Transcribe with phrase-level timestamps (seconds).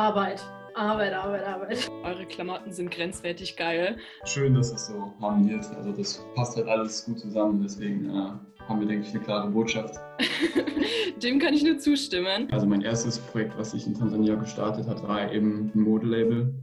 [0.00, 0.42] Arbeit.
[0.74, 1.90] Arbeit, Arbeit, Arbeit.
[2.04, 3.98] Eure Klamotten sind grenzwertig geil.
[4.24, 5.66] Schön, dass es so harmoniert.
[5.76, 7.60] Also das passt halt alles gut zusammen.
[7.62, 8.32] Deswegen äh,
[8.66, 9.96] haben wir, denke ich, eine klare Botschaft.
[11.22, 12.48] Dem kann ich nur zustimmen.
[12.50, 16.54] Also mein erstes Projekt, was ich in Tansania gestartet hat, war eben ein Modelabel.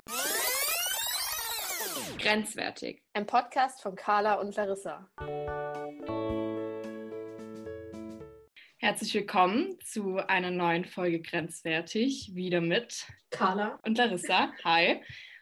[2.18, 3.04] Grenzwertig.
[3.14, 5.08] Ein Podcast von Carla und Larissa.
[8.88, 14.54] Herzlich willkommen zu einer neuen Folge Grenzwertig, wieder mit Carla und Larissa.
[14.64, 15.02] Hi.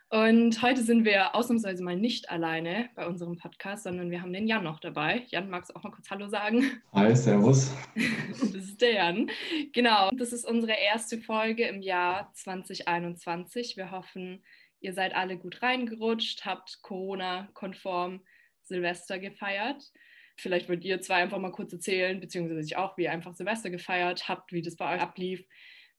[0.10, 4.48] Und heute sind wir ausnahmsweise mal nicht alleine bei unserem Podcast, sondern wir haben den
[4.48, 5.28] Jan noch dabei.
[5.28, 6.82] Jan, magst du auch mal kurz Hallo sagen?
[6.92, 7.72] Hi, Servus.
[8.40, 9.30] Das ist der Jan.
[9.74, 13.78] Genau, das ist unsere erste Folge im Jahr 2021.
[13.78, 14.44] Wir hoffen,
[14.80, 18.22] ihr seid alle gut reingerutscht, habt Corona-konform
[18.64, 19.92] Silvester gefeiert.
[20.38, 23.70] Vielleicht wollt ihr zwei einfach mal kurz erzählen, beziehungsweise ich auch, wie ihr einfach Silvester
[23.70, 25.46] gefeiert habt, wie das bei euch ablief,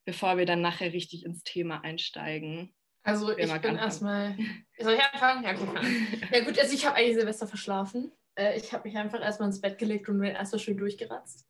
[0.05, 2.73] bevor wir dann nachher richtig ins Thema einsteigen.
[3.03, 4.37] Also ich bin erstmal.
[4.79, 5.43] Soll ich anfangen?
[5.43, 5.69] Ja, gut.
[6.31, 8.11] Ja gut, also ich habe eigentlich Silvester verschlafen.
[8.35, 11.47] Äh, Ich habe mich einfach erstmal ins Bett gelegt und bin erstmal schön durchgeratzt.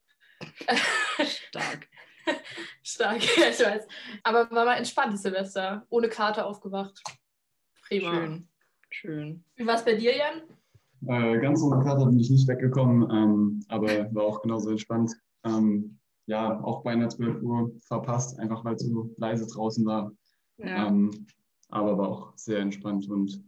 [1.50, 1.88] Stark.
[2.84, 3.88] Stark, ja, ich weiß.
[4.24, 5.86] Aber war mal entspanntes Silvester.
[5.90, 7.02] Ohne Karte aufgewacht.
[7.82, 8.12] Prima.
[8.12, 8.48] Schön.
[8.90, 9.44] Schön.
[9.56, 10.42] Wie war es bei dir, Jan?
[11.06, 15.14] Äh, ganz ohne Kater bin ich nicht weggekommen, ähm, aber war auch genauso entspannt.
[15.44, 20.12] Ähm, ja, auch beinahe 12 Uhr verpasst, einfach weil es so leise draußen war.
[20.58, 20.88] Ja.
[20.88, 21.28] Ähm,
[21.70, 23.44] aber war auch sehr entspannt und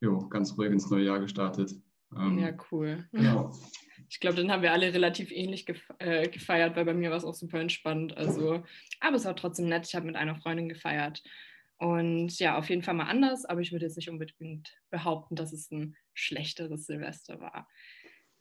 [0.00, 1.74] jo, ganz ruhig ins neue Jahr gestartet.
[2.16, 3.08] Ähm, ja, cool.
[3.12, 3.52] Genau.
[4.10, 7.16] Ich glaube, dann haben wir alle relativ ähnlich gef äh, gefeiert, weil bei mir war
[7.16, 8.16] es auch super entspannt.
[8.16, 8.62] Also,
[9.00, 9.86] aber es war trotzdem nett.
[9.88, 11.22] Ich habe mit einer Freundin gefeiert.
[11.78, 15.52] Und ja, auf jeden Fall mal anders, aber ich würde jetzt nicht unbedingt behaupten, dass
[15.52, 17.68] es ein schlechteres Silvester war.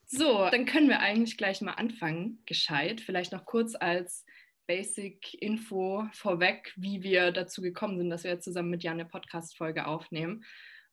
[0.05, 3.01] So, dann können wir eigentlich gleich mal anfangen, gescheit.
[3.01, 4.25] Vielleicht noch kurz als
[4.67, 9.87] Basic-Info vorweg, wie wir dazu gekommen sind, dass wir jetzt zusammen mit Jan eine Podcast-Folge
[9.87, 10.43] aufnehmen.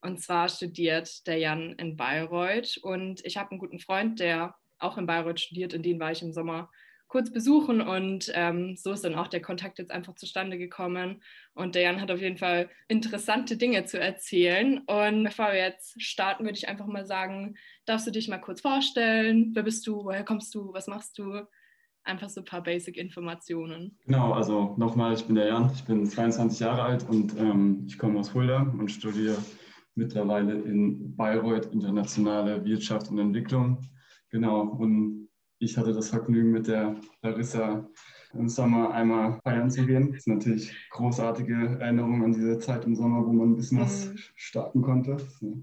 [0.00, 4.96] Und zwar studiert der Jan in Bayreuth und ich habe einen guten Freund, der auch
[4.96, 5.74] in Bayreuth studiert.
[5.74, 6.70] In den war ich im Sommer
[7.10, 11.20] kurz besuchen und ähm, so ist dann auch der Kontakt jetzt einfach zustande gekommen.
[11.54, 14.78] Und der Jan hat auf jeden Fall interessante Dinge zu erzählen.
[14.86, 18.60] Und bevor wir jetzt starten, würde ich einfach mal sagen, darfst du dich mal kurz
[18.60, 19.50] vorstellen?
[19.54, 20.04] Wer bist du?
[20.04, 20.72] Woher kommst du?
[20.72, 21.42] Was machst du?
[22.04, 23.98] Einfach so ein paar Basic-Informationen.
[24.06, 27.98] Genau, also nochmal, ich bin der Jan, ich bin 22 Jahre alt und ähm, ich
[27.98, 29.36] komme aus Fulda und studiere
[29.96, 33.82] mittlerweile in Bayreuth internationale Wirtschaft und Entwicklung.
[34.30, 35.28] Genau, und
[35.60, 37.86] ich hatte das Vergnügen, mit der Larissa
[38.32, 40.08] im Sommer einmal feiern zu gehen.
[40.08, 44.06] Das ist natürlich großartige Erinnerung an diese Zeit im Sommer, wo man ein bisschen was
[44.08, 44.16] Mhm.
[44.36, 45.16] starten konnte.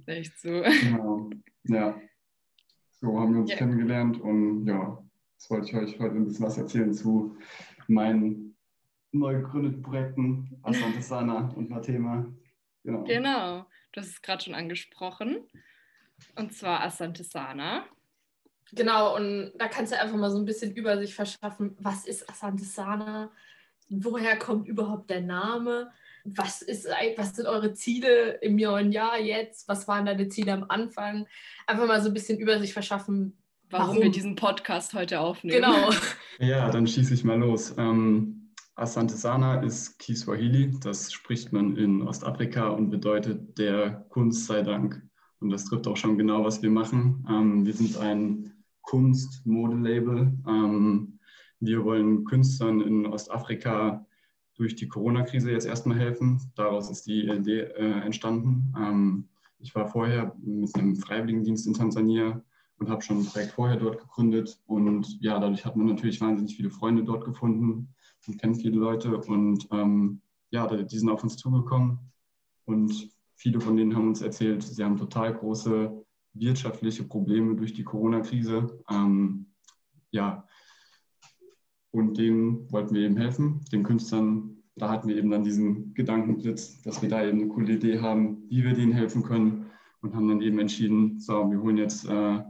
[0.05, 0.49] Echt so.
[0.81, 1.29] Genau,
[1.63, 1.99] ja.
[2.99, 3.57] So haben wir uns Ja.
[3.57, 5.01] kennengelernt und ja,
[5.33, 7.37] jetzt wollte ich euch heute ein bisschen was erzählen zu
[7.87, 8.55] meinen
[9.11, 12.25] neu gegründeten Projekten Asante Sana und Mathema.
[12.83, 13.03] Genau.
[13.03, 15.37] Genau, du hast es gerade schon angesprochen.
[16.35, 17.85] Und zwar Asante Sana.
[18.73, 21.75] Genau, und da kannst du einfach mal so ein bisschen Übersicht verschaffen.
[21.79, 23.31] Was ist Asante Sana?
[23.89, 25.91] Woher kommt überhaupt der Name?
[26.25, 29.67] Was, ist, was sind eure Ziele im neuen Jahr jetzt?
[29.69, 31.25] Was waren deine Ziele am Anfang?
[31.65, 33.37] Einfach mal so ein bisschen Übersicht verschaffen.
[33.69, 34.03] Warum, Warum?
[34.03, 35.61] wir diesen Podcast heute aufnehmen.
[35.61, 35.89] Genau.
[36.39, 37.73] Ja, dann schieße ich mal los.
[37.79, 44.61] Ähm, Asante Sana ist Kiswahili, das spricht man in Ostafrika und bedeutet der Kunst sei
[44.61, 45.01] Dank.
[45.39, 47.25] Und das trifft auch schon genau, was wir machen.
[47.27, 48.53] Ähm, wir sind ein
[48.87, 50.33] Kunst-Modelabel.
[50.47, 51.19] Ähm,
[51.59, 54.05] wir wollen Künstlern in Ostafrika
[54.55, 56.39] durch die Corona-Krise jetzt erstmal helfen.
[56.55, 58.73] Daraus ist die Idee äh, entstanden.
[58.77, 62.41] Ähm, ich war vorher mit einem Freiwilligendienst in Tansania
[62.79, 64.59] und habe schon direkt vorher dort gegründet.
[64.67, 67.89] Und ja, dadurch hat man natürlich wahnsinnig viele Freunde dort gefunden
[68.27, 69.17] und kennt viele Leute.
[69.17, 70.21] Und ähm,
[70.51, 71.99] ja, die sind auf uns zugekommen
[72.65, 76.05] und viele von denen haben uns erzählt, sie haben total große
[76.39, 78.83] wirtschaftliche Probleme durch die Corona-Krise.
[78.89, 79.47] Ähm,
[80.11, 80.45] ja,
[81.91, 84.57] und denen wollten wir eben helfen, den Künstlern.
[84.75, 88.43] Da hatten wir eben dann diesen Gedankenblitz, dass wir da eben eine coole Idee haben,
[88.49, 89.67] wie wir denen helfen können
[90.01, 92.43] und haben dann eben entschieden, so, wir holen jetzt äh,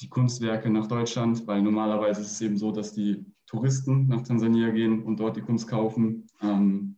[0.00, 4.70] die Kunstwerke nach Deutschland, weil normalerweise ist es eben so, dass die Touristen nach Tansania
[4.70, 6.26] gehen und dort die Kunst kaufen.
[6.42, 6.96] Ähm,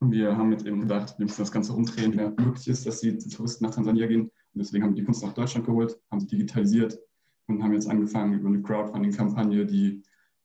[0.00, 3.18] wir haben jetzt eben gedacht, wir müssen das Ganze umdrehen, wer möglich ist, dass die
[3.18, 4.30] Touristen nach Tansania gehen.
[4.54, 6.98] Und deswegen haben wir die Kunst nach Deutschland geholt, haben sie digitalisiert
[7.46, 10.02] und haben jetzt angefangen, über eine Crowdfunding-Kampagne die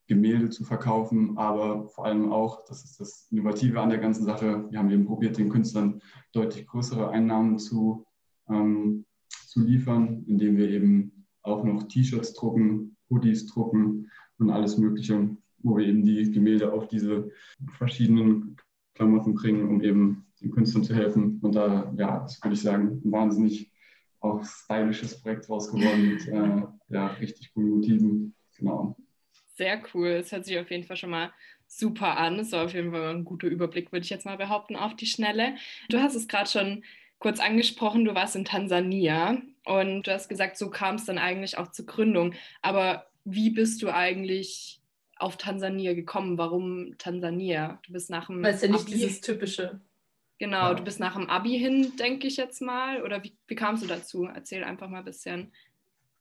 [0.07, 4.67] Gemälde zu verkaufen, aber vor allem auch, das ist das Innovative an der ganzen Sache,
[4.69, 8.05] wir haben eben probiert, den Künstlern deutlich größere Einnahmen zu,
[8.47, 15.35] ähm, zu liefern, indem wir eben auch noch T-Shirts drucken, Hoodies drucken und alles Mögliche,
[15.59, 17.31] wo wir eben die Gemälde auf diese
[17.77, 18.57] verschiedenen
[18.93, 21.39] Klamotten bringen, um eben den Künstlern zu helfen.
[21.41, 23.71] Und da, ja, das würde ich sagen, wahnsinnig
[24.25, 28.35] auch stylisches Projekt draus geworden mit äh, ja, richtig coolen Motiven.
[28.57, 28.95] Genau.
[29.55, 30.07] Sehr cool.
[30.07, 31.31] Es hört sich auf jeden Fall schon mal
[31.67, 32.37] super an.
[32.37, 35.05] Das war auf jeden Fall ein guter Überblick, würde ich jetzt mal behaupten, auf die
[35.05, 35.55] Schnelle.
[35.89, 36.83] Du hast es gerade schon
[37.19, 41.57] kurz angesprochen, du warst in Tansania und du hast gesagt, so kam es dann eigentlich
[41.57, 42.33] auch zur Gründung.
[42.61, 44.81] Aber wie bist du eigentlich
[45.17, 46.37] auf Tansania gekommen?
[46.37, 47.79] Warum Tansania?
[47.85, 48.43] Du bist nach dem.
[48.43, 49.79] Weil es ja nicht Abi dieses typische.
[50.37, 50.73] Genau, ja.
[50.73, 53.03] du bist nach dem Abi hin, denke ich jetzt mal.
[53.03, 54.25] Oder wie, wie kamst du dazu?
[54.25, 55.51] Erzähl einfach mal ein bisschen.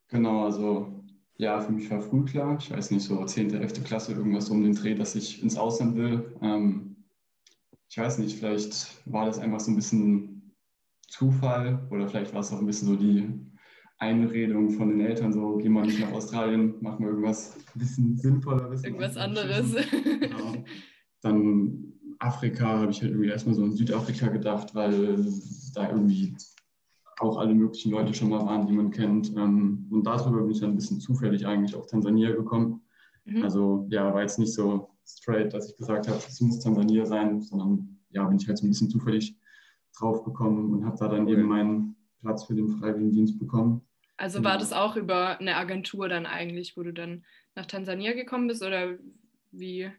[0.09, 1.05] Genau, also
[1.37, 3.83] ja, für mich war früh klar, ich weiß nicht, so 10., 11.
[3.85, 6.37] Klasse, irgendwas um den Dreh, dass ich ins Ausland will.
[6.43, 6.97] Ähm,
[7.89, 10.55] ich weiß nicht, vielleicht war das einfach so ein bisschen
[11.09, 13.29] Zufall oder vielleicht war es auch ein bisschen so die
[13.99, 18.17] Einredung von den Eltern, so geh mal nicht nach Australien, mach mal irgendwas ein bisschen
[18.17, 18.85] sinnvolleres.
[18.85, 19.75] Irgendwas anderes.
[20.21, 20.65] Genau.
[21.21, 21.94] Dann
[22.25, 25.17] Afrika habe ich halt irgendwie erstmal so in Südafrika gedacht, weil
[25.75, 26.35] da irgendwie
[27.19, 29.31] auch alle möglichen Leute schon mal waren, die man kennt.
[29.37, 32.83] Ähm, und darüber bin ich dann ein bisschen zufällig eigentlich auf Tansania gekommen.
[33.25, 33.43] Mhm.
[33.43, 37.41] Also ja, war jetzt nicht so straight, dass ich gesagt habe, es muss Tansania sein,
[37.41, 39.37] sondern ja, bin ich halt so ein bisschen zufällig
[39.97, 43.83] drauf gekommen und habe da dann eben meinen Platz für den Freiwilligendienst bekommen.
[44.17, 47.25] Also war das auch über eine Agentur dann eigentlich, wo du dann
[47.57, 48.97] nach Tansania gekommen bist oder
[49.51, 49.91] wie?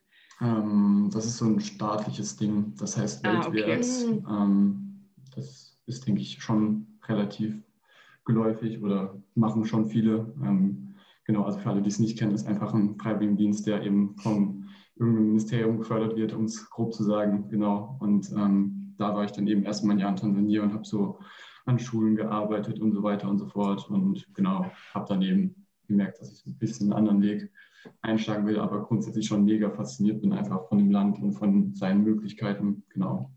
[0.42, 4.06] Ähm, das ist so ein staatliches Ding, das heißt Weltwärts.
[4.06, 4.24] Ah, okay.
[4.30, 5.00] ähm,
[5.36, 7.62] das ist, denke ich, schon relativ
[8.26, 10.34] geläufig oder machen schon viele.
[10.44, 10.96] Ähm,
[11.26, 14.68] genau, also für alle, die es nicht kennen, ist einfach ein Freiwilligendienst, der eben vom
[14.96, 17.50] irgendeinem Ministerium gefördert wird, um es grob zu sagen.
[17.50, 17.98] Genau.
[18.00, 21.20] Und ähm, da war ich dann eben erstmal ein Jahr in Tansania und habe so
[21.66, 23.90] an Schulen gearbeitet und so weiter und so fort.
[23.90, 27.52] Und genau, habe dann eben gemerkt, dass ich ein bisschen einen anderen Weg
[28.02, 32.04] einschlagen will, aber grundsätzlich schon mega fasziniert bin, einfach von dem Land und von seinen
[32.04, 32.84] Möglichkeiten.
[32.90, 33.32] Genau.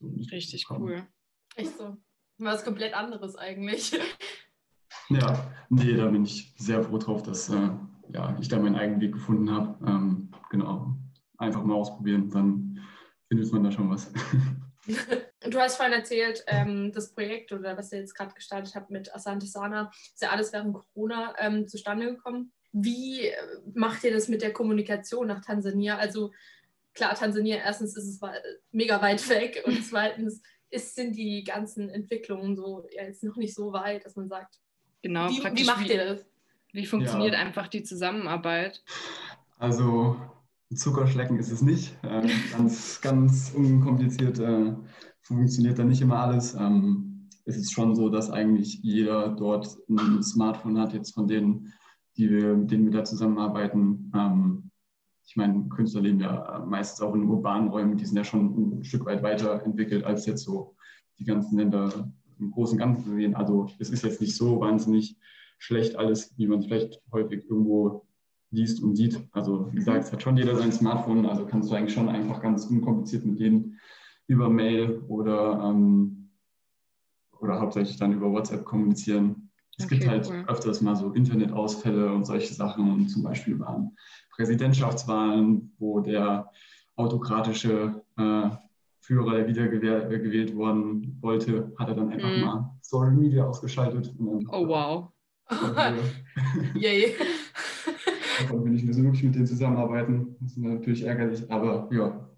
[0.00, 1.06] So Richtig cool.
[1.54, 1.96] Echt so.
[2.38, 3.98] Was komplett anderes eigentlich.
[5.08, 7.70] Ja, nee, da bin ich sehr froh drauf, dass äh,
[8.12, 9.78] ja, ich da meinen eigenen Weg gefunden habe.
[9.86, 10.96] Ähm, genau.
[11.38, 12.80] Einfach mal ausprobieren, dann
[13.28, 14.12] findet man da schon was.
[15.50, 19.14] Du hast vorhin erzählt, ähm, das Projekt oder was ihr jetzt gerade gestartet habt mit
[19.14, 22.52] Asante Sana, ist ja alles während Corona ähm, zustande gekommen.
[22.78, 23.34] Wie äh,
[23.74, 25.96] macht ihr das mit der Kommunikation nach Tansania?
[25.96, 26.32] Also
[26.92, 28.20] klar, Tansania, erstens ist es
[28.70, 33.54] mega weit weg und zweitens ist, sind die ganzen Entwicklungen so ja, jetzt noch nicht
[33.54, 34.60] so weit, dass man sagt,
[35.02, 36.26] genau, wie, wie macht ihr das?
[36.72, 37.38] Wie funktioniert ja.
[37.38, 38.82] einfach die Zusammenarbeit?
[39.58, 40.16] Also
[40.74, 41.96] Zuckerschlecken ist es nicht.
[42.02, 44.74] Ähm, ganz, ganz unkompliziert äh,
[45.22, 46.54] funktioniert da nicht immer alles.
[46.54, 51.72] Ähm, es ist schon so, dass eigentlich jeder dort ein Smartphone hat, jetzt von denen,
[52.16, 54.12] die wir, mit denen wir da zusammenarbeiten.
[54.14, 54.70] Ähm,
[55.26, 58.84] ich meine, Künstler leben ja meistens auch in urbanen Räumen, die sind ja schon ein
[58.84, 60.76] Stück weit weiterentwickelt als jetzt so
[61.18, 63.34] die ganzen Länder im Großen und Ganzen sehen.
[63.34, 65.16] Also es ist jetzt nicht so wahnsinnig
[65.58, 68.06] schlecht alles, wie man es vielleicht häufig irgendwo
[68.50, 69.20] liest und sieht.
[69.32, 72.40] Also wie gesagt, es hat schon jeder sein Smartphone, also kannst du eigentlich schon einfach
[72.40, 73.78] ganz unkompliziert mit denen
[74.28, 76.30] über Mail oder, ähm,
[77.40, 79.45] oder hauptsächlich dann über WhatsApp kommunizieren.
[79.78, 80.44] Es okay, gibt halt cool.
[80.46, 83.96] öfters mal so Internetausfälle und solche Sachen und zum Beispiel waren
[84.34, 86.50] Präsidentschaftswahlen, wo der
[86.96, 88.48] autokratische äh,
[89.00, 92.40] Führer, der wieder gewählt worden wollte, hat er dann einfach mm.
[92.40, 94.12] mal Social Media ausgeschaltet.
[94.18, 95.08] oh wow.
[96.74, 97.14] Yay.
[98.40, 100.36] Davon will ich nicht so wirklich mit denen zusammenarbeiten.
[100.40, 102.28] Das ist natürlich ärgerlich, aber ja,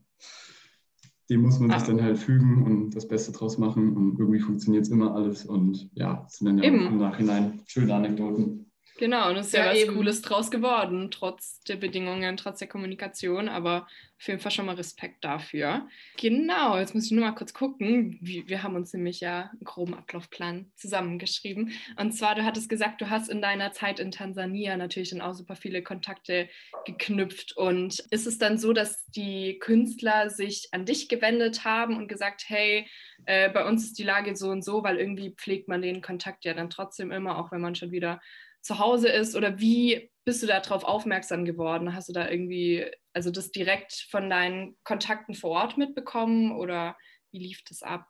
[1.30, 1.86] dem muss man sich ah.
[1.86, 3.94] dann halt fügen und das Beste draus machen.
[3.94, 5.44] Und irgendwie funktioniert es immer alles.
[5.44, 8.67] Und ja, es sind dann ja im Nachhinein schöne Anekdoten.
[8.98, 9.94] Genau, und es ist ja, ja was eben.
[9.94, 13.86] Cooles draus geworden, trotz der Bedingungen, trotz der Kommunikation, aber
[14.20, 15.88] auf jeden Fall schon mal Respekt dafür.
[16.16, 18.18] Genau, jetzt muss ich nur mal kurz gucken.
[18.20, 21.70] Wir haben uns nämlich ja einen groben Ablaufplan zusammengeschrieben.
[21.96, 25.34] Und zwar, du hattest gesagt, du hast in deiner Zeit in Tansania natürlich dann auch
[25.34, 26.48] super viele Kontakte
[26.84, 27.56] geknüpft.
[27.56, 32.42] Und ist es dann so, dass die Künstler sich an dich gewendet haben und gesagt,
[32.48, 32.88] hey,
[33.26, 36.44] äh, bei uns ist die Lage so und so, weil irgendwie pflegt man den Kontakt
[36.44, 38.20] ja dann trotzdem immer, auch wenn man schon wieder
[38.60, 41.94] zu Hause ist oder wie bist du darauf aufmerksam geworden?
[41.94, 42.84] Hast du da irgendwie,
[43.14, 46.96] also das direkt von deinen Kontakten vor Ort mitbekommen oder
[47.30, 48.06] wie lief das ab?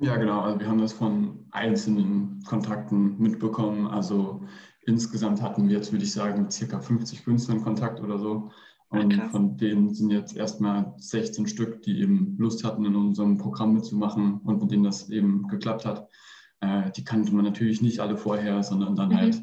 [0.00, 0.40] Ja, genau.
[0.40, 3.86] Also wir haben das von einzelnen Kontakten mitbekommen.
[3.86, 4.42] Also
[4.86, 8.50] insgesamt hatten wir jetzt, würde ich sagen, circa 50 Künstler in Kontakt oder so.
[8.90, 12.96] Ah, Und Ach, von denen sind jetzt erstmal 16 Stück, die eben Lust hatten, in
[12.96, 16.08] unserem Programm mitzumachen und mit denen das eben geklappt hat.
[16.60, 19.16] Äh, die kannte man natürlich nicht alle vorher, sondern dann mhm.
[19.16, 19.42] halt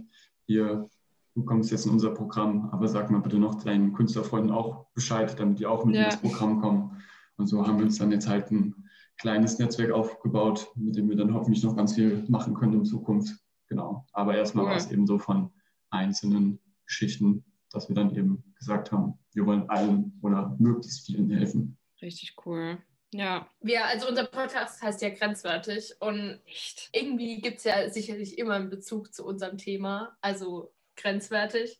[0.50, 0.89] hier,
[1.36, 5.39] du kommst jetzt in unser Programm, aber sag mal bitte noch deinen Künstlerfreunden auch Bescheid,
[5.39, 6.01] damit die auch mit ja.
[6.01, 7.03] in das Programm kommen.
[7.38, 8.74] Und so haben wir uns dann jetzt halt ein
[9.20, 13.38] kleines Netzwerk aufgebaut, mit dem wir dann hoffentlich noch ganz viel machen können in Zukunft.
[13.68, 14.08] Genau.
[14.12, 14.72] Aber erstmal cool.
[14.72, 15.51] war es eben so von
[15.91, 21.77] einzelnen Geschichten, dass wir dann eben gesagt haben, wir wollen allen oder möglichst vielen helfen.
[22.01, 22.79] Richtig cool.
[23.12, 23.50] Ja.
[23.60, 26.89] Wir, also unser Podcast heißt ja grenzwertig und Echt?
[26.94, 31.80] irgendwie gibt es ja sicherlich immer einen Bezug zu unserem Thema, also grenzwertig.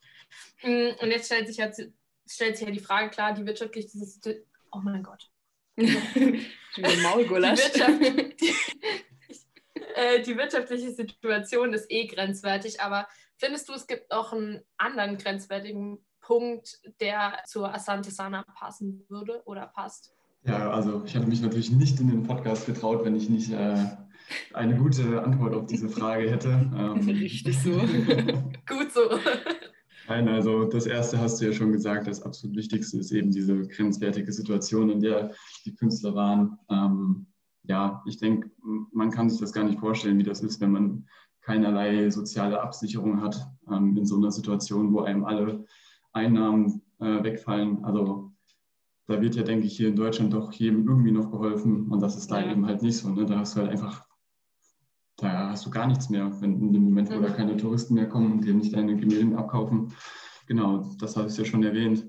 [0.63, 1.71] Mm, und jetzt stellt sich ja,
[2.27, 4.45] stellt sich ja die Frage, klar, die wirtschaftliche Situation.
[4.71, 5.29] Oh mein Gott.
[5.77, 6.48] die,
[7.03, 7.59] Maulgulasch.
[7.59, 8.55] Die, Wirtschaft, die,
[9.95, 13.07] äh, die wirtschaftliche Situation ist eh grenzwertig, aber
[13.38, 19.41] findest du, es gibt noch einen anderen grenzwertigen Punkt, der zur Asante Sana passen würde
[19.45, 20.13] oder passt?
[20.46, 23.86] Ja, also ich hatte mich natürlich nicht in den Podcast getraut, wenn ich nicht äh,
[24.53, 26.50] eine gute Antwort auf diese Frage hätte.
[26.50, 27.72] Ähm, Richtig so.
[28.67, 29.01] Gut so.
[30.08, 33.67] Nein, also das Erste hast du ja schon gesagt, das absolut Wichtigste ist eben diese
[33.67, 35.34] grenzwertige Situation, in der
[35.65, 36.58] die Künstler waren.
[36.69, 37.27] Ähm,
[37.63, 38.50] ja, ich denke,
[38.91, 41.08] man kann sich das gar nicht vorstellen, wie das ist, wenn man
[41.41, 45.65] keinerlei soziale Absicherung hat ähm, in so einer Situation, wo einem alle
[46.13, 47.84] Einnahmen äh, wegfallen.
[47.86, 48.28] Also
[49.09, 52.15] da wird ja, denke ich, hier in Deutschland doch jedem irgendwie noch geholfen und das
[52.15, 52.51] ist da ja.
[52.51, 53.09] eben halt nicht so.
[53.09, 53.25] Ne?
[53.25, 54.05] Da hast du halt einfach,
[55.17, 57.23] da hast du gar nichts mehr, wenn in dem Moment, wo mhm.
[57.23, 59.93] da keine Touristen mehr kommen und dir nicht deine Gemälde abkaufen.
[60.45, 62.07] Genau, das habe ich ja schon erwähnt.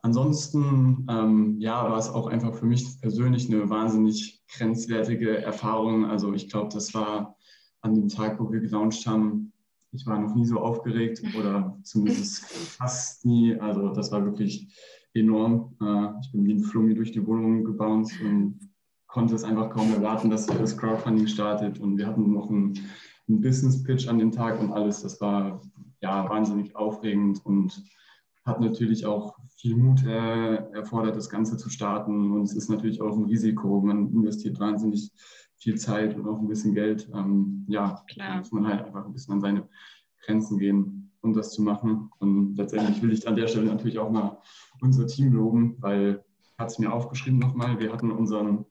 [0.00, 6.06] Ansonsten, ähm, ja, war es auch einfach für mich persönlich eine wahnsinnig grenzwertige Erfahrung.
[6.06, 7.36] Also ich glaube, das war
[7.82, 9.52] an dem Tag, wo wir gelauncht haben,
[9.92, 13.58] ich war noch nie so aufgeregt oder zumindest fast nie.
[13.60, 14.72] Also das war wirklich
[15.14, 15.76] enorm.
[15.80, 18.58] Äh, ich bin wie ein Flummi durch die Wohnung gebounced und
[19.06, 21.80] konnte es einfach kaum erwarten, dass das Crowdfunding startet.
[21.80, 22.78] Und wir hatten noch einen,
[23.28, 25.02] einen Business-Pitch an dem Tag und alles.
[25.02, 25.60] Das war
[26.00, 27.82] ja wahnsinnig aufregend und
[28.44, 32.32] hat natürlich auch viel Mut äh, erfordert, das Ganze zu starten.
[32.32, 33.80] Und es ist natürlich auch ein Risiko.
[33.80, 35.10] Man investiert wahnsinnig
[35.58, 37.10] viel Zeit und auch ein bisschen Geld.
[37.14, 38.28] Ähm, ja, Klar.
[38.28, 39.68] da muss man halt einfach ein bisschen an seine
[40.22, 42.10] Grenzen gehen, um das zu machen.
[42.18, 44.38] Und letztendlich will ich an der Stelle natürlich auch mal
[44.80, 48.66] unser Team loben, weil ich hatte es mir aufgeschrieben nochmal, wir hatten unseren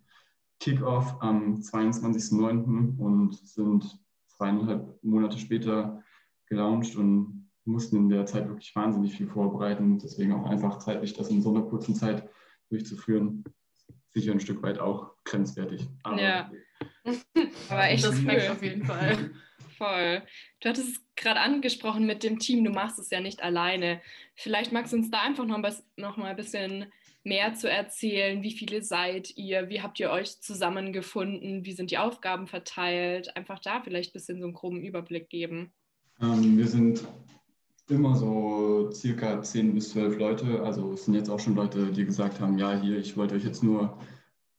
[0.60, 2.98] Kickoff am 22.09.
[2.98, 6.04] und sind zweieinhalb Monate später
[6.48, 10.00] gelauncht und mussten in der Zeit wirklich wahnsinnig viel vorbereiten.
[10.00, 12.28] Deswegen auch einfach zeitlich das in so einer kurzen Zeit
[12.70, 13.44] durchzuführen,
[14.10, 15.88] sicher ein Stück weit auch grenzwertig.
[16.04, 16.52] Aber ja,
[17.70, 18.16] aber echt das
[18.50, 19.32] auf jeden Fall.
[19.80, 20.22] Voll.
[20.60, 24.02] Du hattest es gerade angesprochen mit dem Team, du machst es ja nicht alleine.
[24.36, 25.58] Vielleicht magst du uns da einfach noch,
[25.96, 26.92] noch mal ein bisschen
[27.24, 28.44] mehr zu erzählen.
[28.44, 29.70] Wie viele seid ihr?
[29.70, 31.66] Wie habt ihr euch zusammengefunden?
[31.66, 33.36] Wie sind die Aufgaben verteilt?
[33.38, 35.72] Einfach da vielleicht ein bisschen so einen groben Überblick geben.
[36.22, 37.08] Ähm, wir sind
[37.88, 40.62] immer so circa 10 bis 12 Leute.
[40.62, 43.46] Also es sind jetzt auch schon Leute, die gesagt haben, ja, hier, ich wollte euch
[43.46, 43.98] jetzt nur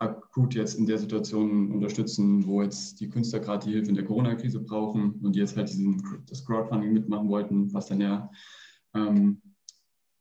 [0.01, 4.05] akut jetzt in der Situation unterstützen, wo jetzt die Künstler gerade die Hilfe in der
[4.05, 8.31] Corona-Krise brauchen und die jetzt halt diesen, das Crowdfunding mitmachen wollten, was dann ja
[8.95, 9.43] ähm,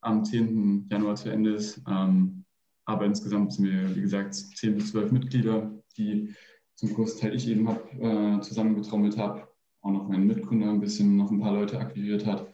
[0.02, 0.86] am 10.
[0.90, 1.82] Januar zu Ende ist.
[1.88, 2.44] Ähm,
[2.84, 6.34] aber insgesamt sind wir, wie gesagt, 10 bis 12 Mitglieder, die
[6.74, 9.48] zum großen Teil ich eben hab, äh, zusammengetrommelt habe,
[9.80, 12.52] auch noch meinen Mitgründer ein bisschen, noch ein paar Leute akquiriert hat.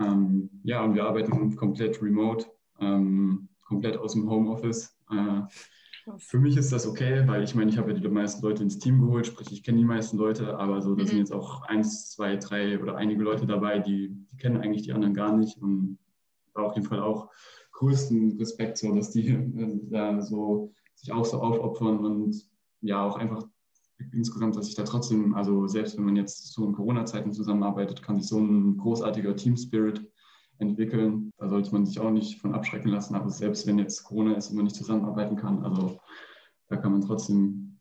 [0.00, 2.46] Ähm, ja, und wir arbeiten komplett remote,
[2.80, 4.96] ähm, komplett aus dem Homeoffice.
[5.10, 5.42] Äh,
[6.18, 8.78] für mich ist das okay, weil ich meine, ich habe ja die meisten Leute ins
[8.78, 11.08] Team geholt, sprich, ich kenne die meisten Leute, aber so, da mhm.
[11.08, 14.92] sind jetzt auch eins, zwei, drei oder einige Leute dabei, die, die kennen eigentlich die
[14.92, 15.98] anderen gar nicht und
[16.54, 17.30] auf jeden Fall auch
[17.72, 22.48] größten Respekt, so, dass die äh, da so sich auch so aufopfern und
[22.80, 23.46] ja, auch einfach
[24.12, 28.16] insgesamt, dass sich da trotzdem, also selbst wenn man jetzt so in Corona-Zeiten zusammenarbeitet, kann
[28.16, 30.06] sich so ein großartiger Team-Spirit
[30.58, 31.30] entwickeln.
[31.38, 33.14] Da sollte man sich auch nicht von abschrecken lassen.
[33.14, 35.98] Aber selbst wenn jetzt Corona ist und man nicht zusammenarbeiten kann, also
[36.68, 37.78] da kann man trotzdem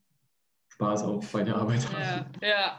[0.70, 2.25] Spaß auch bei der Arbeit haben.
[2.42, 2.48] Ja.
[2.48, 2.77] ja.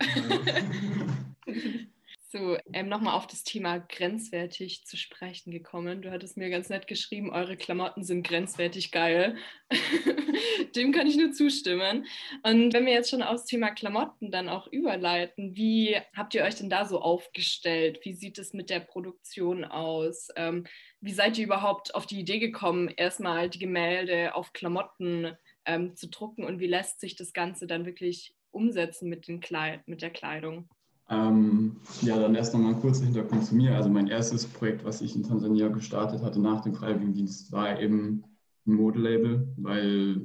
[2.35, 6.03] So, ähm, nochmal auf das Thema grenzwertig zu sprechen gekommen.
[6.03, 9.37] Du hattest mir ganz nett geschrieben, eure Klamotten sind grenzwertig geil.
[10.75, 12.07] Dem kann ich nur zustimmen.
[12.43, 16.57] Und wenn wir jetzt schon aufs Thema Klamotten dann auch überleiten, wie habt ihr euch
[16.57, 18.01] denn da so aufgestellt?
[18.03, 20.27] Wie sieht es mit der Produktion aus?
[20.35, 20.67] Ähm,
[21.01, 25.37] wie seid ihr überhaupt auf die Idee gekommen, erstmal die Gemälde auf Klamotten
[25.67, 29.87] ähm, zu drucken und wie lässt sich das Ganze dann wirklich umsetzen mit, den Kleid
[29.87, 30.69] mit der Kleidung?
[31.11, 33.77] Ähm, ja, dann erst nochmal ein kurzer Hintergrund zu mir.
[33.77, 38.25] Also mein erstes Projekt, was ich in Tansania gestartet hatte nach dem Freiwilligendienst, war eben
[38.67, 40.21] ein Modelabel, weil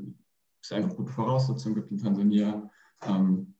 [0.62, 2.70] es einfach gute Voraussetzungen gibt in Tansania.
[3.06, 3.56] Ähm,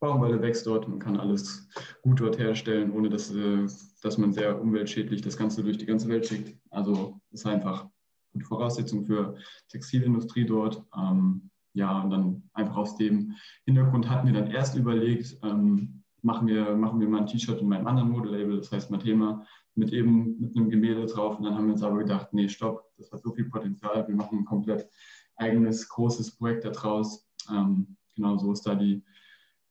[0.00, 1.68] Baumwolle wächst dort, man kann alles
[2.02, 3.66] gut dort herstellen, ohne dass, äh,
[4.02, 6.58] dass man sehr umweltschädlich das Ganze durch die ganze Welt schickt.
[6.70, 7.88] Also ist einfach
[8.32, 9.36] gute Voraussetzungen für
[9.68, 10.82] Textilindustrie dort.
[10.96, 13.32] Ähm, ja, und dann einfach aus dem
[13.64, 17.68] Hintergrund hatten wir dann erst überlegt, ähm, machen, wir, machen wir mal ein T-Shirt in
[17.68, 21.38] meinem anderen Modelabel, das heißt Mathema, mit eben mit einem Gemälde drauf.
[21.38, 24.14] Und dann haben wir uns aber gedacht, nee, stopp, das hat so viel Potenzial, wir
[24.14, 24.88] machen ein komplett
[25.36, 27.28] eigenes, großes Projekt daraus.
[27.50, 29.02] Ähm, genau so ist da die,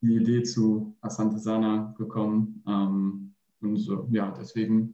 [0.02, 2.64] die Idee zu Asante Sana gekommen.
[2.68, 4.94] Ähm, und so, ja, deswegen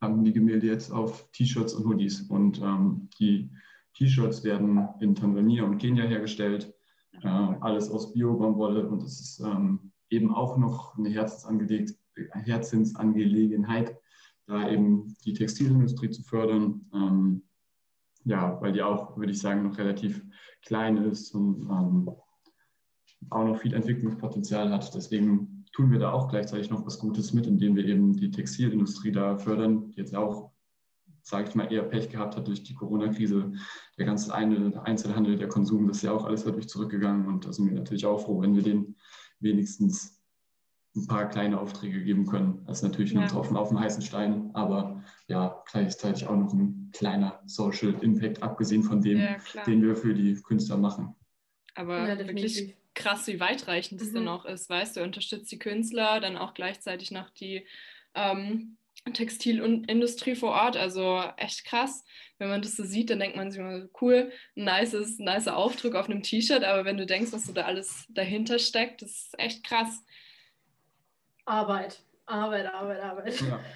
[0.00, 2.22] haben die Gemälde jetzt auf T-Shirts und Hoodies.
[2.22, 3.50] Und ähm, die
[3.94, 6.74] T-Shirts werden in Tansania und Kenia hergestellt.
[7.22, 13.96] Äh, alles aus Bio-Baumwolle und es ist ähm, eben auch noch eine Herzensangelegenheit,
[14.46, 16.88] da eben die Textilindustrie zu fördern.
[16.94, 17.42] Ähm,
[18.24, 20.22] ja, weil die auch, würde ich sagen, noch relativ
[20.62, 22.10] klein ist und ähm,
[23.30, 24.94] auch noch viel Entwicklungspotenzial hat.
[24.94, 29.12] Deswegen tun wir da auch gleichzeitig noch was Gutes mit, indem wir eben die Textilindustrie
[29.12, 30.52] da fördern, die jetzt auch,
[31.22, 33.52] sage ich mal, eher Pech gehabt hat durch die Corona-Krise.
[33.98, 37.66] Der ganze Einzelhandel, der Konsum, das ist ja auch alles dadurch zurückgegangen und da sind
[37.66, 38.96] wir natürlich auch froh, wenn wir den
[39.42, 40.22] wenigstens
[40.94, 42.64] ein paar kleine Aufträge geben können.
[42.66, 43.28] Das ist natürlich nur ja.
[43.28, 48.82] Tropfen auf dem heißen Stein, aber ja, gleichzeitig auch noch ein kleiner Social Impact, abgesehen
[48.82, 51.14] von dem, ja, den wir für die Künstler machen.
[51.74, 54.14] Aber ja, wirklich krass, wie weitreichend das mhm.
[54.14, 54.68] dann auch ist.
[54.68, 57.66] Weißt du, unterstützt die Künstler, dann auch gleichzeitig noch die
[58.14, 58.76] ähm,
[59.14, 60.76] Textilindustrie vor Ort.
[60.76, 62.04] Also echt krass.
[62.42, 65.94] Wenn man das so sieht, dann denkt man sich immer, cool, ein nices, nicer Aufdruck
[65.94, 69.38] auf einem T-Shirt, aber wenn du denkst, was so da alles dahinter steckt, das ist
[69.38, 70.02] echt krass.
[71.44, 73.40] Arbeit, Arbeit, Arbeit, Arbeit.
[73.40, 73.60] Ja.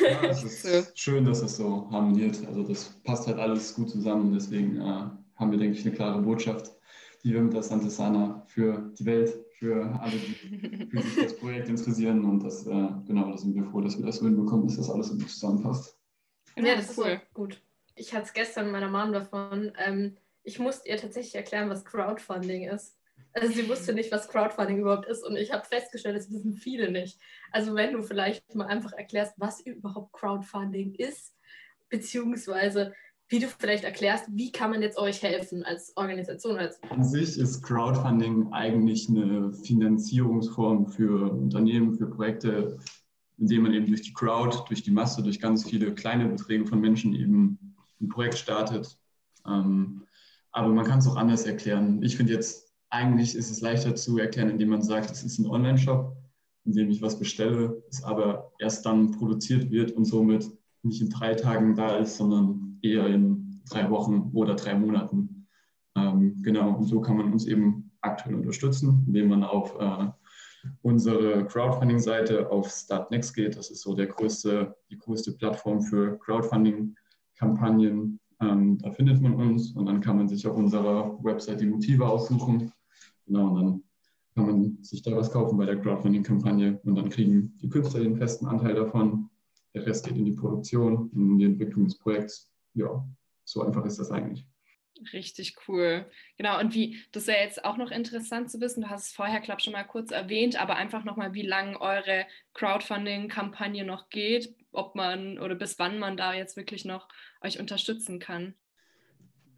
[0.00, 2.38] Ja, es ist schön, dass es so harmoniert.
[2.46, 4.32] Also das passt halt alles gut zusammen.
[4.32, 6.74] Deswegen äh, haben wir, denke ich, eine klare Botschaft
[7.24, 11.68] die wir mit der Santesana für die Welt, für alle, die für sich das Projekt
[11.70, 12.24] interessieren.
[12.24, 14.90] Und das, äh, genau, da sind wir froh, dass wir das so hinbekommen, dass das
[14.90, 15.98] alles so gut zusammenpasst.
[16.56, 17.60] Ja, das ist so gut.
[17.96, 19.72] Ich hatte es gestern mit meiner Mom davon.
[19.78, 22.96] Ähm, ich musste ihr tatsächlich erklären, was Crowdfunding ist.
[23.32, 26.92] Also sie wusste nicht, was Crowdfunding überhaupt ist und ich habe festgestellt, das wissen viele
[26.92, 27.18] nicht.
[27.50, 31.34] Also wenn du vielleicht mal einfach erklärst, was überhaupt Crowdfunding ist,
[31.88, 32.92] beziehungsweise
[33.28, 36.56] wie du vielleicht erklärst, wie kann man jetzt euch helfen als Organisation?
[36.58, 42.78] Als An sich ist Crowdfunding eigentlich eine Finanzierungsform für Unternehmen, für Projekte,
[43.38, 46.80] indem man eben durch die Crowd, durch die Masse, durch ganz viele kleine Beträge von
[46.80, 48.98] Menschen eben ein Projekt startet.
[49.46, 50.04] Ähm,
[50.52, 52.02] aber man kann es auch anders erklären.
[52.02, 55.50] Ich finde jetzt, eigentlich ist es leichter zu erklären, indem man sagt, es ist ein
[55.50, 56.16] Online-Shop,
[56.64, 60.48] in dem ich was bestelle, es aber erst dann produziert wird und somit
[60.82, 65.46] nicht in drei Tagen da ist, sondern eher in drei Wochen oder drei Monaten.
[65.96, 70.10] Ähm, genau, und so kann man uns eben aktuell unterstützen, indem man auf äh,
[70.82, 73.56] unsere Crowdfunding-Seite auf Startnext geht.
[73.56, 76.18] Das ist so der größte, die größte Plattform für
[77.38, 78.20] Crowdfunding-Kampagnen.
[78.40, 82.06] Ähm, da findet man uns und dann kann man sich auf unserer Website die Motive
[82.06, 82.72] aussuchen.
[83.26, 83.84] Genau, und dann
[84.34, 88.16] kann man sich da was kaufen bei der Crowdfunding-Kampagne und dann kriegen die Künstler den
[88.16, 89.30] festen Anteil davon.
[89.74, 93.06] Der Rest geht in die Produktion, in die Entwicklung des Projekts ja,
[93.44, 94.46] so einfach ist das eigentlich.
[95.12, 96.08] Richtig cool.
[96.36, 99.40] Genau, und wie, das wäre jetzt auch noch interessant zu wissen, du hast es vorher,
[99.40, 104.54] glaube ich, schon mal kurz erwähnt, aber einfach nochmal, wie lange eure Crowdfunding-Kampagne noch geht,
[104.74, 107.08] ob man oder bis wann man da jetzt wirklich noch
[107.42, 108.54] euch unterstützen kann.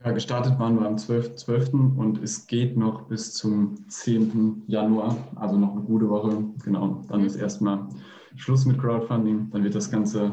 [0.04, 1.34] Ja, gestartet waren wir am 12.12.
[1.36, 1.72] 12.
[1.74, 4.64] und es geht noch bis zum 10.
[4.66, 6.44] Januar, also noch eine gute Woche.
[6.64, 7.26] Genau, dann mhm.
[7.26, 7.88] ist erstmal
[8.36, 9.50] Schluss mit Crowdfunding.
[9.50, 10.30] Dann wird das Ganze,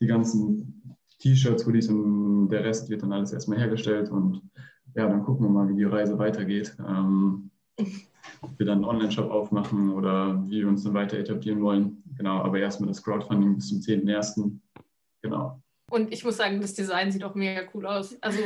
[0.00, 4.42] die ganzen T-Shirts, Hoodies und der Rest wird dann alles erstmal hergestellt und
[4.94, 6.76] ja, dann gucken wir mal, wie die Reise weitergeht.
[6.86, 7.50] Ähm,
[8.40, 12.02] ob wir dann einen Online-Shop aufmachen oder wie wir uns dann weiter etablieren wollen.
[12.16, 14.58] Genau, aber erstmal das Crowdfunding bis zum 10.01.
[15.22, 15.60] Genau.
[15.90, 18.20] Und ich muss sagen, das Design sieht auch mega cool aus.
[18.22, 18.40] Also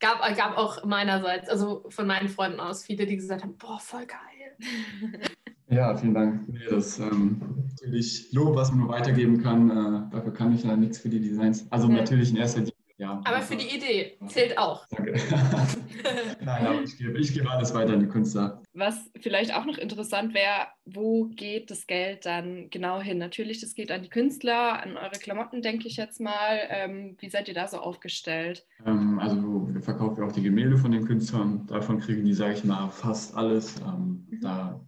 [0.00, 4.06] gab, gab auch meinerseits, also von meinen Freunden aus, viele, die gesagt haben, boah, voll
[4.06, 4.56] geil.
[5.70, 6.46] Ja, vielen Dank.
[6.70, 9.70] Das ähm, natürlich Lob, was man nur weitergeben kann.
[9.70, 11.70] Äh, dafür kann ich ja nichts für die Designs.
[11.70, 11.96] Also ja.
[11.96, 12.72] natürlich in erster Linie.
[12.98, 14.84] Ja, aber für die Idee zählt auch.
[14.88, 15.12] Danke.
[16.44, 18.60] Nein, aber ich gebe, ich gebe alles weiter an die Künstler.
[18.72, 23.18] Was vielleicht auch noch interessant wäre, wo geht das Geld dann genau hin?
[23.18, 26.58] Natürlich, das geht an die Künstler, an eure Klamotten, denke ich jetzt mal.
[26.70, 28.66] Ähm, wie seid ihr da so aufgestellt?
[28.84, 31.66] Ähm, also wir verkaufen auch die Gemälde von den Künstlern.
[31.68, 33.76] Davon kriegen die, sage ich mal, fast alles.
[33.80, 34.40] Ähm, mhm.
[34.40, 34.80] Da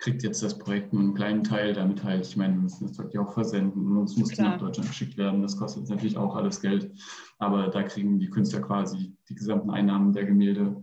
[0.00, 2.96] kriegt jetzt das Projekt nur einen kleinen Teil, damit halt, ich meine, wir müssen das
[2.96, 5.42] Zeug ja auch versenden und es muss nach Deutschland geschickt werden.
[5.42, 6.90] Das kostet natürlich auch alles Geld.
[7.38, 10.74] Aber da kriegen die Künstler quasi die gesamten Einnahmen der Gemälde.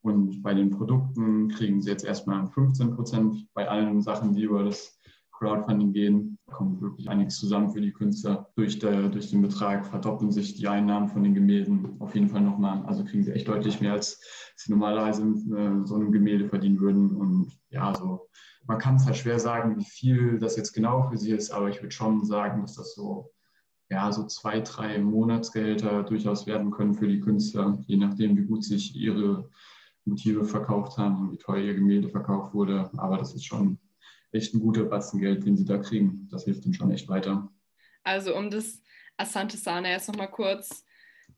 [0.00, 4.64] Und bei den Produkten kriegen sie jetzt erstmal 15 Prozent bei allen Sachen, die über
[4.64, 4.98] das
[5.42, 6.38] Crowdfunding gehen.
[6.46, 8.48] Kommt wirklich einiges zusammen für die Künstler.
[8.54, 12.42] Durch, der, durch den Betrag verdoppeln sich die Einnahmen von den Gemälden auf jeden Fall
[12.42, 12.84] nochmal.
[12.86, 14.20] Also kriegen sie echt deutlich mehr, als
[14.54, 17.16] sie normalerweise mit äh, so einem Gemälde verdienen würden.
[17.16, 18.28] Und ja, so
[18.66, 21.68] man kann es halt schwer sagen, wie viel das jetzt genau für sie ist, aber
[21.68, 23.32] ich würde schon sagen, dass das so
[23.90, 28.64] ja, so zwei, drei Monatsgehälter durchaus werden können für die Künstler, je nachdem, wie gut
[28.64, 29.50] sich ihre
[30.06, 32.88] Motive verkauft haben und wie teuer ihr Gemälde verkauft wurde.
[32.96, 33.78] Aber das ist schon
[34.32, 36.28] echt ein guter Batzen Geld, den sie da kriegen.
[36.30, 37.52] Das hilft ihnen schon echt weiter.
[38.02, 38.82] Also um das
[39.16, 40.84] Asante Sana jetzt nochmal kurz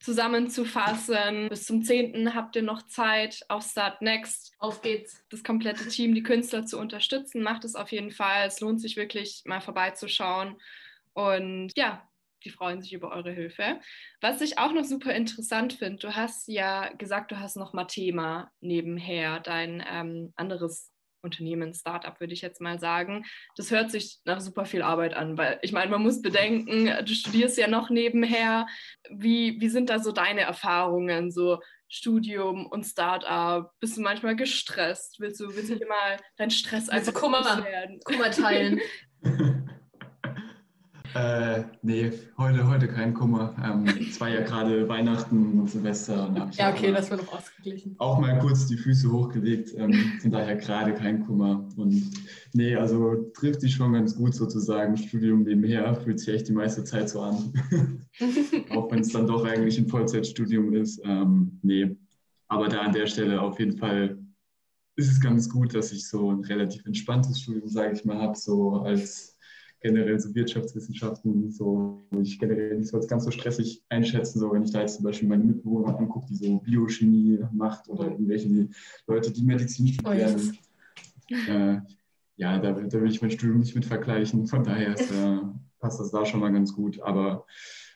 [0.01, 1.49] zusammenzufassen.
[1.49, 2.35] Bis zum 10.
[2.35, 4.55] habt ihr noch Zeit auf Start Next.
[4.59, 5.25] Auf geht's.
[5.31, 7.43] Das komplette Team, die Künstler zu unterstützen.
[7.43, 8.47] Macht es auf jeden Fall.
[8.47, 10.57] Es lohnt sich wirklich mal vorbeizuschauen.
[11.13, 12.09] Und ja,
[12.45, 13.81] die freuen sich über eure Hilfe.
[14.21, 18.51] Was ich auch noch super interessant finde, du hast ja gesagt, du hast noch Mathema
[18.61, 20.94] nebenher, dein ähm, anderes
[21.25, 23.25] Unternehmen, Startup, würde ich jetzt mal sagen.
[23.57, 27.15] Das hört sich nach super viel Arbeit an, weil ich meine, man muss bedenken, du
[27.15, 28.67] studierst ja noch nebenher.
[29.11, 33.71] Wie, wie sind da so deine Erfahrungen, so Studium und Startup?
[33.81, 35.19] Bist du manchmal gestresst?
[35.19, 37.65] Willst du, willst du dir mal deinen Stress einfach Kummer,
[38.05, 38.81] Kummer teilen?
[41.15, 43.55] Äh, nee, heute, heute kein Kummer.
[43.63, 46.29] Ähm, es war ja gerade Weihnachten und Silvester.
[46.29, 47.95] Und ja, okay, das wird noch ausgeglichen.
[47.99, 49.75] Auch mal kurz die Füße hochgelegt.
[49.77, 51.69] Ähm, von daher gerade kein Kummer.
[51.77, 52.11] Und
[52.53, 54.97] nee, also trifft sich schon ganz gut sozusagen.
[54.97, 57.53] Studium nebenher fühlt sich echt die meiste Zeit so an.
[58.71, 61.01] Auch wenn es dann doch eigentlich ein Vollzeitstudium ist.
[61.05, 61.97] Ähm, nee,
[62.49, 64.19] aber da an der Stelle auf jeden Fall
[64.97, 68.37] ist es ganz gut, dass ich so ein relativ entspanntes Studium, sage ich mal, habe,
[68.37, 69.34] so als
[69.85, 74.63] generell so Wirtschaftswissenschaften, so ich generell nicht so als ganz so stressig einschätzen, so wenn
[74.63, 78.71] ich da jetzt zum Beispiel meine Mitbewohner angucke, die so Biochemie macht oder irgendwelche die
[79.07, 80.57] Leute, die Medizin studieren.
[81.31, 81.81] Oh, äh,
[82.37, 84.47] ja, da, da, will ich mein Studium nicht mit vergleichen.
[84.47, 85.41] Von daher ist, äh,
[85.79, 87.03] passt das da schon mal ganz gut.
[87.03, 87.45] Aber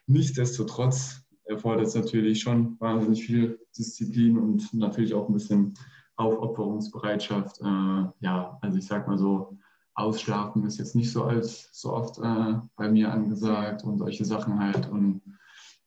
[0.06, 5.72] nichtsdestotrotz erfordert es natürlich schon wahnsinnig viel Disziplin und natürlich auch ein bisschen
[6.16, 7.62] Aufopferungsbereitschaft.
[7.62, 9.58] Äh, ja, also ich sag mal so,
[9.98, 14.60] Ausschlafen ist jetzt nicht so als so oft äh, bei mir angesagt und solche Sachen
[14.60, 14.88] halt.
[14.88, 15.20] Und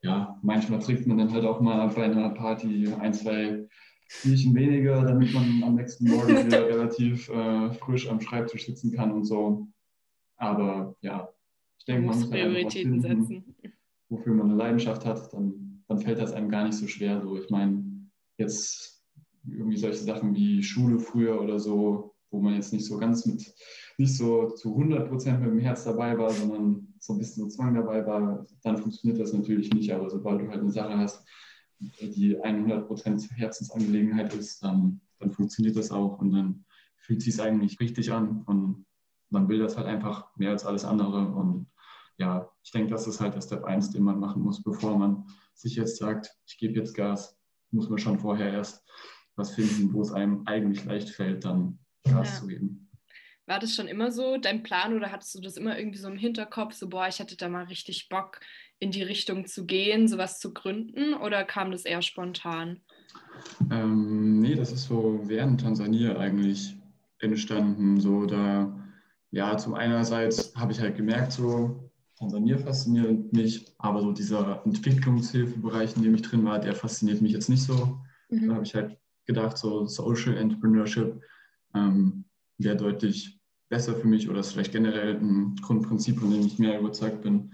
[0.01, 3.67] ja, manchmal trinkt man dann halt auch mal bei einer Party ein, zwei
[4.23, 9.11] Bierchen weniger, damit man am nächsten Morgen wieder relativ äh, frisch am Schreibtisch sitzen kann
[9.11, 9.67] und so.
[10.35, 11.29] Aber ja,
[11.77, 13.55] ich denke, man muss Prioritäten finden, setzen.
[14.09, 17.21] Wofür man eine Leidenschaft hat, dann, dann fällt das einem gar nicht so schwer.
[17.21, 17.83] So, ich meine,
[18.37, 19.03] jetzt
[19.47, 23.53] irgendwie solche Sachen wie Schule früher oder so, wo man jetzt nicht so ganz mit
[23.97, 27.49] nicht so zu 100 Prozent mit dem Herz dabei war, sondern so ein bisschen so
[27.49, 29.93] Zwang dabei war, dann funktioniert das natürlich nicht.
[29.93, 31.23] Aber sobald du halt eine Sache hast,
[31.79, 36.65] die 100 Prozent Herzensangelegenheit ist, dann, dann funktioniert das auch und dann
[36.97, 38.85] fühlt sich eigentlich richtig an und
[39.29, 41.27] man will das halt einfach mehr als alles andere.
[41.27, 41.67] Und
[42.17, 45.25] ja, ich denke, das ist halt der Step 1, den man machen muss, bevor man
[45.53, 47.37] sich jetzt sagt, ich gebe jetzt Gas,
[47.71, 48.83] muss man schon vorher erst
[49.35, 52.39] was finden, wo es einem eigentlich leicht fällt, dann Gas ja.
[52.39, 52.89] zu geben.
[53.47, 56.17] War das schon immer so dein Plan oder hattest du das immer irgendwie so im
[56.17, 58.39] Hinterkopf, so boah, ich hätte da mal richtig Bock
[58.79, 62.81] in die Richtung zu gehen, sowas zu gründen oder kam das eher spontan?
[63.69, 66.75] Ähm, nee, das ist so während Tansania eigentlich
[67.19, 67.99] entstanden.
[67.99, 68.73] So da,
[69.31, 75.95] ja, zum einerseits habe ich halt gemerkt, so Tansania fasziniert mich, aber so dieser Entwicklungshilfebereich,
[75.95, 77.99] in dem ich drin war, der fasziniert mich jetzt nicht so.
[78.29, 78.47] Mhm.
[78.47, 81.21] Da habe ich halt gedacht, so Social Entrepreneurship
[81.73, 82.25] ähm,
[82.57, 86.79] wäre deutlich besser für mich oder ist vielleicht generell ein Grundprinzip, von dem ich mehr
[86.79, 87.53] überzeugt bin.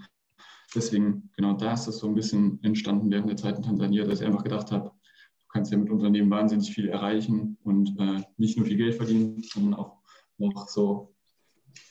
[0.76, 4.22] Deswegen, genau da ist das so ein bisschen entstanden während der Zeit in Tansania, dass
[4.22, 8.58] ich einfach gedacht habe, du kannst ja mit Unternehmen wahnsinnig viel erreichen und äh, nicht
[8.58, 10.02] nur viel Geld verdienen, sondern auch
[10.38, 11.14] noch so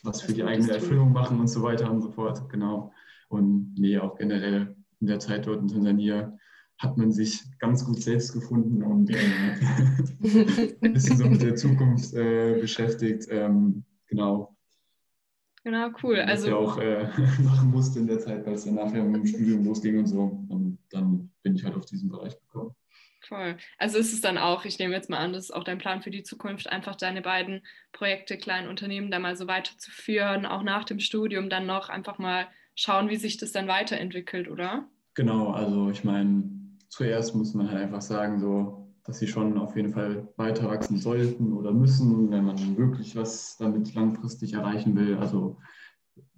[0.03, 2.49] was für die eigene Erfüllung machen und so weiter und so fort.
[2.49, 2.91] Genau.
[3.29, 6.37] Und nee, auch generell in der Zeit dort in Tansania
[6.79, 9.17] hat man sich ganz gut selbst gefunden und äh,
[10.81, 13.27] ein bisschen so mit der Zukunft äh, beschäftigt.
[13.29, 14.55] Ähm, genau.
[15.63, 16.17] Genau, cool.
[16.17, 17.09] Was also ja auch äh,
[17.43, 20.45] machen musste in der Zeit, weil es dann nachher mit dem Studium losging und so.
[20.49, 22.75] Und dann bin ich halt auf diesen Bereich gekommen.
[23.27, 23.57] Voll.
[23.77, 26.01] Also ist es dann auch, ich nehme jetzt mal an, das ist auch dein Plan
[26.01, 30.85] für die Zukunft, einfach deine beiden Projekte, kleinen Unternehmen da mal so weiterzuführen, auch nach
[30.85, 34.87] dem Studium dann noch einfach mal schauen, wie sich das dann weiterentwickelt, oder?
[35.15, 36.43] Genau, also ich meine,
[36.97, 40.97] zuerst muss man halt einfach sagen, so, dass sie schon auf jeden Fall weiter wachsen
[40.97, 45.15] sollten oder müssen, wenn man wirklich was damit langfristig erreichen will.
[45.17, 45.57] Also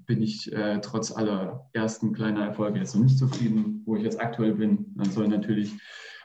[0.05, 4.19] bin ich äh, trotz aller ersten kleiner Erfolge jetzt noch nicht zufrieden, wo ich jetzt
[4.19, 4.91] aktuell bin.
[4.95, 5.79] Man soll natürlich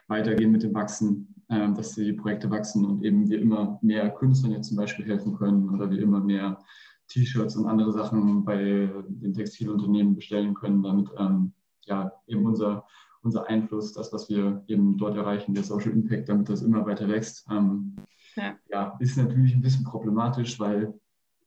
[0.09, 4.53] weitergehen mit dem Wachsen, äh, dass die Projekte wachsen und eben wir immer mehr Künstlern
[4.53, 6.59] jetzt zum Beispiel helfen können oder wir immer mehr
[7.07, 11.53] T-Shirts und andere Sachen bei den Textilunternehmen bestellen können, damit ähm,
[11.85, 12.85] ja eben unser,
[13.25, 17.09] unser Einfluss, das, was wir eben dort erreichen, der Social Impact, damit das immer weiter
[17.09, 17.97] wächst, ähm,
[18.37, 18.55] ja.
[18.69, 18.97] ja.
[19.01, 20.95] ist natürlich ein bisschen problematisch, weil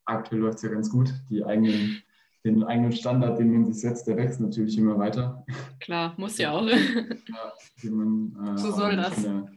[0.04, 1.14] aktuell läuft es ja ganz gut.
[1.30, 2.02] Die eigenen,
[2.44, 5.44] den eigenen Standard, den man sich setzt, der wächst natürlich immer weiter.
[5.80, 6.66] Klar, muss ja auch.
[6.66, 9.24] Ja, man, äh, so soll das.
[9.24, 9.52] Eine,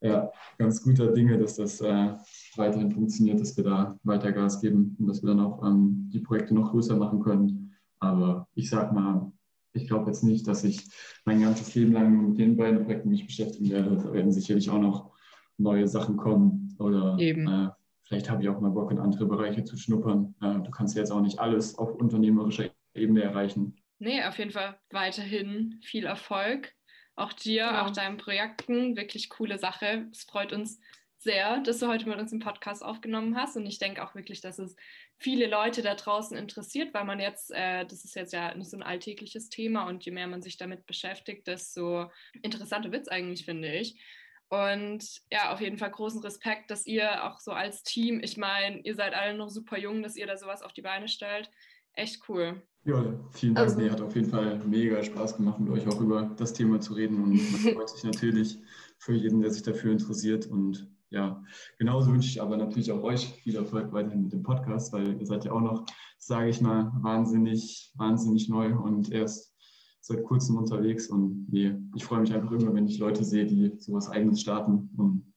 [0.00, 2.14] ja, ganz guter Dinge, dass das äh,
[2.56, 6.20] weiterhin funktioniert, dass wir da weiter Gas geben und dass wir dann auch ähm, die
[6.20, 7.72] Projekte noch größer machen können.
[8.00, 9.30] Aber ich sag mal,
[9.72, 10.88] ich glaube jetzt nicht, dass ich
[11.24, 13.96] mein ganzes Leben lang mit den beiden Projekten mich beschäftigen werde.
[13.96, 15.12] Da werden sicherlich auch noch
[15.58, 17.68] neue Sachen kommen oder äh,
[18.02, 20.34] vielleicht habe ich auch mal Bock in andere Bereiche zu schnuppern.
[20.40, 23.76] Äh, du kannst jetzt auch nicht alles auf unternehmerischer Ebene erreichen.
[23.98, 26.74] Nee, auf jeden Fall weiterhin viel Erfolg
[27.14, 27.84] auch dir, ja.
[27.84, 28.96] auch deinen Projekten.
[28.96, 30.08] Wirklich coole Sache.
[30.12, 30.80] Es freut uns
[31.18, 33.56] sehr, dass du heute mit uns im Podcast aufgenommen hast.
[33.56, 34.76] Und ich denke auch wirklich, dass es
[35.18, 38.76] viele Leute da draußen interessiert, weil man jetzt, äh, das ist jetzt ja nicht so
[38.76, 42.10] ein alltägliches Thema und je mehr man sich damit beschäftigt, desto
[42.42, 44.00] interessanter wird es eigentlich, finde ich.
[44.48, 48.80] Und ja, auf jeden Fall großen Respekt, dass ihr auch so als Team, ich meine,
[48.80, 51.50] ihr seid alle noch super jung, dass ihr da sowas auf die Beine stellt.
[51.94, 52.62] Echt cool.
[52.84, 53.68] Ja, vielen Dank.
[53.68, 56.80] Also, nee, hat auf jeden Fall mega Spaß gemacht, mit euch auch über das Thema
[56.80, 57.22] zu reden.
[57.22, 58.58] Und man freut sich natürlich
[58.98, 60.46] für jeden, der sich dafür interessiert.
[60.46, 61.42] Und ja,
[61.78, 65.26] genauso wünsche ich aber natürlich auch euch viel Erfolg weiterhin mit dem Podcast, weil ihr
[65.26, 65.84] seid ja auch noch,
[66.18, 69.54] sage ich mal, wahnsinnig, wahnsinnig neu und erst
[70.00, 71.08] seit kurzem unterwegs.
[71.08, 74.90] Und nee, ich freue mich einfach immer, wenn ich Leute sehe, die sowas eigenes starten
[74.96, 75.32] und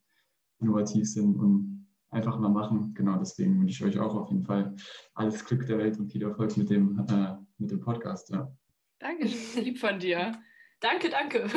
[0.60, 2.94] innovativ sind und einfach mal machen.
[2.94, 4.76] Genau deswegen wünsche ich euch auch auf jeden Fall
[5.14, 8.30] alles Glück der Welt und viel Erfolg mit dem, äh, mit dem Podcast.
[8.30, 8.52] Ja.
[9.00, 10.32] Danke, lieb von dir.
[10.86, 11.50] Danke, danke.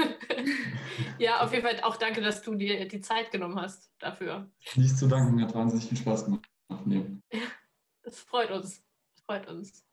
[1.19, 4.51] ja, auf jeden Fall auch danke, dass du dir die Zeit genommen hast dafür.
[4.75, 6.49] Nichts zu danken, hat wahnsinnig viel Spaß gemacht.
[6.85, 7.05] Nee.
[8.03, 8.83] Das freut uns.
[9.15, 9.85] Das freut uns.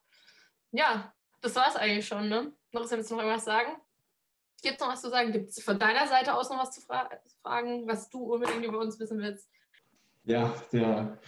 [0.72, 2.54] Ja, das war es eigentlich schon, ne?
[2.72, 3.72] Noch jetzt noch irgendwas sagen?
[4.62, 5.32] Gibt es noch was zu sagen?
[5.32, 7.10] Gibt es von deiner Seite aus noch was zu fra
[7.42, 9.50] fragen, was du unbedingt über uns wissen willst?
[10.24, 11.20] Ja, der,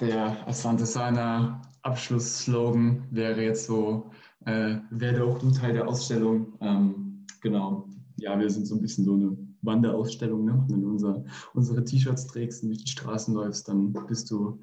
[0.00, 4.10] der Asante Sana Abschlussslogan wäre jetzt so,
[4.46, 6.56] äh, werde auch du Teil der Ausstellung.
[6.60, 7.07] Ähm,
[7.40, 10.44] genau, ja, wir sind so ein bisschen so eine Wanderausstellung.
[10.44, 10.64] Ne?
[10.68, 11.24] Wenn du unser,
[11.54, 14.60] unsere T-Shirts trägst und durch die Straßen läufst, dann bist du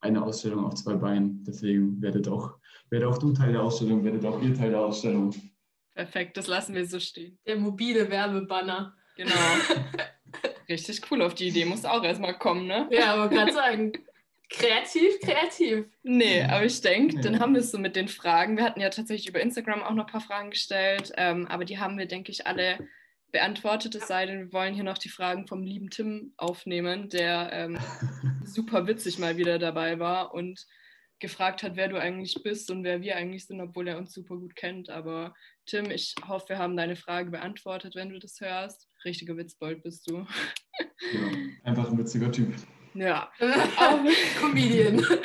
[0.00, 1.42] eine Ausstellung auf zwei Beinen.
[1.44, 2.54] Deswegen werdet auch,
[2.90, 5.34] werdet auch du Teil der Ausstellung, werdet auch ihr Teil der Ausstellung.
[5.94, 7.38] Perfekt, das lassen wir so stehen.
[7.46, 8.94] Der mobile Werbebanner.
[9.16, 9.32] Genau.
[10.68, 12.88] Richtig cool, auf die Idee muss auch erstmal kommen, ne?
[12.90, 13.92] Ja, aber gerade sagen.
[14.48, 15.86] Kreativ, kreativ.
[16.02, 17.22] Nee, aber ich denke, ja.
[17.22, 18.56] dann haben wir es so mit den Fragen.
[18.56, 21.78] Wir hatten ja tatsächlich über Instagram auch noch ein paar Fragen gestellt, ähm, aber die
[21.78, 22.78] haben wir, denke ich, alle
[23.32, 23.94] beantwortet.
[23.94, 27.78] Es sei denn, wir wollen hier noch die Fragen vom lieben Tim aufnehmen, der ähm,
[28.44, 30.66] super witzig mal wieder dabei war und
[31.18, 34.36] gefragt hat, wer du eigentlich bist und wer wir eigentlich sind, obwohl er uns super
[34.36, 34.90] gut kennt.
[34.90, 35.34] Aber
[35.66, 38.88] Tim, ich hoffe, wir haben deine Frage beantwortet, wenn du das hörst.
[39.04, 40.26] Richtiger Witzbold bist du.
[41.12, 41.30] Ja,
[41.64, 42.52] einfach ein witziger Typ.
[42.94, 43.32] Ja.
[44.40, 45.04] Comedian.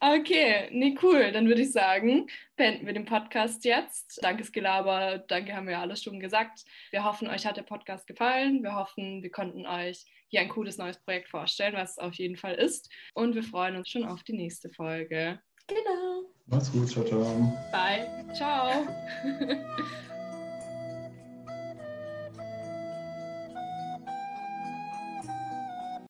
[0.00, 1.32] Okay, nee, cool.
[1.32, 4.20] Dann würde ich sagen, beenden wir den Podcast jetzt.
[4.22, 5.18] Danke, Skelaber.
[5.18, 6.64] Danke, haben wir alles schon gesagt.
[6.92, 8.62] Wir hoffen, euch hat der Podcast gefallen.
[8.62, 12.36] Wir hoffen, wir konnten euch hier ein cooles neues Projekt vorstellen, was es auf jeden
[12.36, 12.90] Fall ist.
[13.12, 15.40] Und wir freuen uns schon auf die nächste Folge.
[15.66, 16.30] Genau.
[16.46, 16.88] Macht's gut.
[16.88, 17.52] Ciao, ciao.
[17.72, 18.34] Bye.
[18.34, 18.86] Ciao.